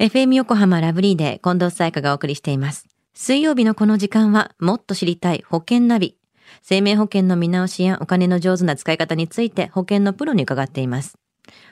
[0.00, 2.88] FM 横浜ラブリーで近藤沙耶香がお送りしています。
[3.14, 6.16] 水曜日のこの時間は、もっと知りたい保険ナビ。
[6.62, 11.16] 生命保険の見直しやお金の上手な使い方について保険のプロに伺っています。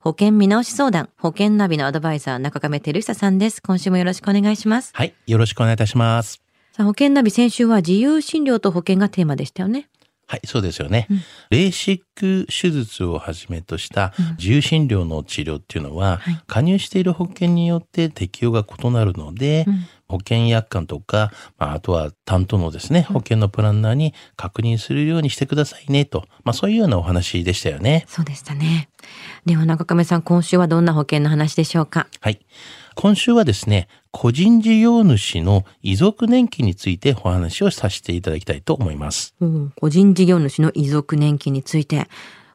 [0.00, 3.60] 保険見直し相談、保険ナビのアドバイザー、中亀照久さんです。
[3.60, 4.92] 今週もよろしくお願いします。
[4.94, 5.12] はい。
[5.26, 6.40] よろしくお願いいたします。
[6.72, 9.90] さあ、保険ナビ先週は自由診療と保険がテーマでしたよね。
[10.26, 11.06] はい、そうですよね。
[11.10, 11.20] うん
[11.50, 28.04] レーシック手術をはじめとした自由診療の治療っていうのは、はい加入している保険によって適用が異なるので、うん保険約款とか、まあ、あとは担当のですね、保険のプランナーに確認するようにしてくださいねと、まあ、そういうようなお話でしたよね。
[28.06, 28.88] そうでしたね。
[29.46, 32.08] では中亀さん、今週はどんな保険の話でしょうか？
[32.20, 32.40] はい。
[32.96, 39.36] 今週はですね、個人事業主の遺族年金についてお話をさせていただきたいと思います。
[39.40, 42.08] うん個人事業主の遺族年金について、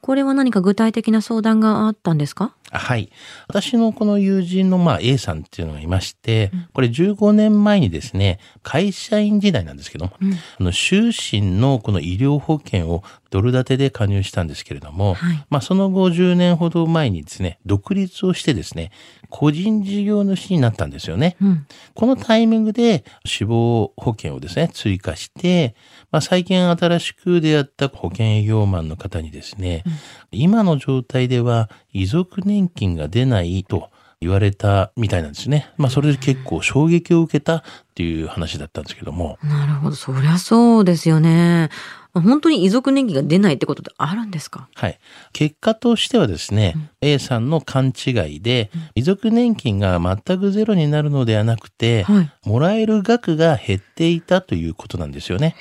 [0.00, 2.54] これは何か具体的な相談があったんですか？
[2.70, 3.10] はい。
[3.48, 18.92] 私のこの友人のまあ A さんっていうのがいまして、これ15年前にですね、会社員時代なんですけども、うんあの終身のこの医療保険をドル建てで加入したんですけれども、はいまあその後10年ほど前にですね、独立をしてですね、
[19.28, 21.36] 個人事業主になったんですよね。
[21.40, 21.66] うん。
[21.94, 25.74] このタイミングで死亡保険をですね、追加して、
[26.10, 29.84] まあ、最近新しく出会った保険営業マンの方にですね、
[30.30, 35.70] 今の状態では遺族年金が出ないと言われたみたいなんですね。
[35.76, 37.62] まあ、それで結構衝撃を受けたっ
[37.94, 39.96] ていう話だったんですけども、なるほど。
[39.96, 41.68] そりゃそうですよね。
[42.14, 44.70] 本当に遺族年金が出ないってことってあるんですか？
[44.74, 44.98] はい。
[45.34, 52.48] 結果としてはですね、A さんの勘違いで、遺族年金が全くゼロになるのではなくて、はい。
[52.48, 55.56] もらえる額が減っていたということなんですよね。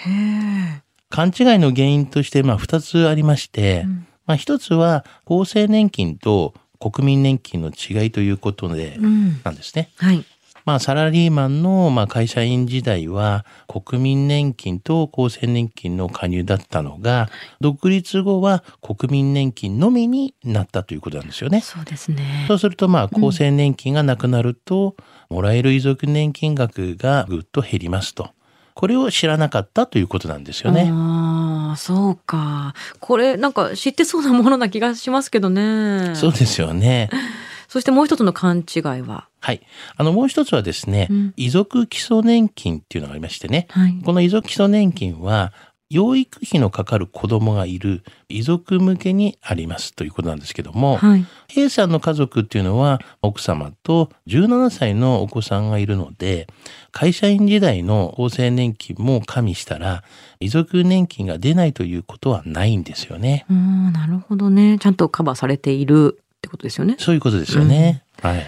[1.10, 6.54] 勘違いの原因として、まあ、二つありまして、んまあ、一つは、厚生年金と
[6.92, 9.42] 国民年金の違いということで、うん。
[9.44, 9.90] なんですね。
[9.98, 10.24] はい。
[10.66, 17.30] まあ、サラリーマンの、まあ、会社員時代は、国民年金と厚生年金の加入だったのが、
[17.62, 21.62] 独立後は国民年金のみになったということなんですよね。
[21.62, 22.56] そうですねそ。
[22.56, 24.96] うすると、まあ、厚生年金がなくなると、
[25.30, 28.30] もらえる遺族年金額がぐっと減りますと。
[28.76, 30.90] これを知らなかったということなんですよね。
[30.92, 32.74] ああ、そうか。
[33.00, 36.14] これ、なんか知ってそうなものな気がしますけどね。
[36.14, 37.10] そうですよね。
[37.70, 39.28] そしてもう一つの勘違いは？
[39.40, 39.62] はい。
[39.96, 43.98] あの、もう一つはですね、うん遺族基礎年金っていうのがありましてね、はい。
[44.04, 45.54] この遺族基礎年金は、
[45.90, 51.26] 養育費のかかる子供がいる遺族向けにありますということなんですけども、はい。
[51.56, 56.48] A さんの家族っていうのは奥様と17歳のお子さんがいるので、
[56.92, 60.04] 会社員時代の厚生年金も加味したら、
[60.40, 63.46] 遺族年金が出ないということはないんですよね。
[63.50, 64.78] うん、なるほどね。
[64.80, 66.96] ちゃんとカバーされているってことですよね。
[66.98, 68.04] そういうことですよね。
[68.22, 68.46] はい。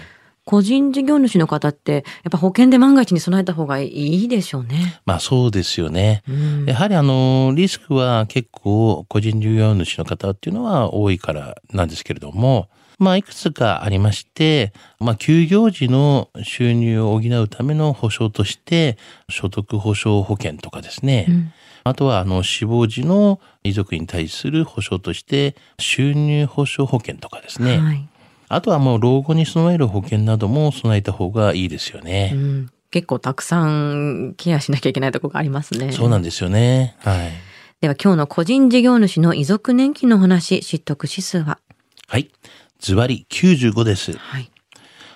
[0.48, 4.98] 個人事業主の方って、やっぱ保険で万が一に備えた方がいいでしょうね。
[5.04, 6.22] まあそうですよね。
[6.26, 18.96] うんやはりあの、リスクは結構個人事業主の方っていうのは多いからなんですけれども、まあいくつかありまして、まあ休業時の収入を補うための保障として、
[19.28, 21.52] 所得保障保険とかですね、うん
[21.84, 28.08] あとはあの死亡時の遺族に対する保障として、収入保障保険とかですね、はい。
[28.48, 32.32] あとはもう老後に備える保険なども備えた方がいいですよね。
[32.34, 35.92] うん結構たくさんケアしなきゃいけないところがありますね。
[35.92, 36.96] そうなんですよね。
[37.00, 37.32] はい。
[37.82, 41.58] では今日の個人事業主の遺族年金のお話、知得指数は？
[42.06, 42.30] はい。
[42.80, 44.16] ズバリ95です。
[44.16, 44.50] はい。